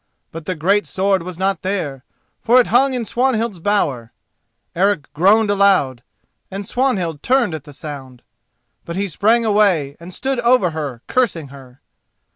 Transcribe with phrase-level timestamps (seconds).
[0.31, 2.03] But the great sword was not there,
[2.41, 4.11] for it hung in Swanhild's bower.
[4.75, 6.01] Eric groaned aloud,
[6.49, 8.23] and Swanhild turned at the sound.
[8.83, 11.81] But he sprang away and stood over her, cursing her.